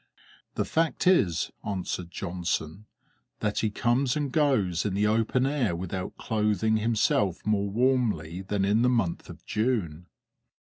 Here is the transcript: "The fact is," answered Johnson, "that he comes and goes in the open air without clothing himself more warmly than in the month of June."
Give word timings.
"The 0.55 0.65
fact 0.65 1.05
is," 1.05 1.51
answered 1.63 2.09
Johnson, 2.09 2.87
"that 3.39 3.59
he 3.59 3.69
comes 3.69 4.15
and 4.17 4.31
goes 4.31 4.83
in 4.83 4.95
the 4.95 5.05
open 5.05 5.45
air 5.45 5.75
without 5.75 6.17
clothing 6.17 6.77
himself 6.77 7.45
more 7.45 7.69
warmly 7.69 8.41
than 8.41 8.65
in 8.65 8.81
the 8.81 8.89
month 8.89 9.29
of 9.29 9.45
June." 9.45 10.07